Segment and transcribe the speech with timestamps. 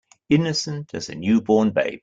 [0.29, 1.99] Innocent as a new born babe.